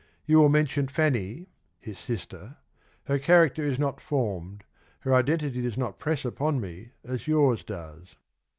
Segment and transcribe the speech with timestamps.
[0.25, 1.49] You will mention Fanny
[1.79, 2.57] [his sister]—
[3.05, 4.63] her character is not formed,
[5.01, 8.15] her identity does not press upon me as yours does."